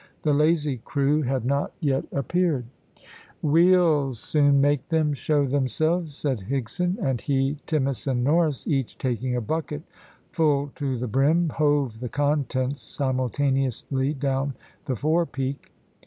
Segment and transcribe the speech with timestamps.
[0.23, 2.65] The lazy crew had not yet appeared.
[3.43, 9.35] "We'll soon make them show themselves," said Higson; and he, Timmins, and Norris, each taking
[9.35, 9.83] a bucket
[10.31, 15.71] full to the brim, hove the contents simultaneously down the forepeak.